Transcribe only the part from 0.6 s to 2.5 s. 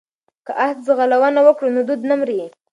اس ځغلونه وکړو نو دود نه مري.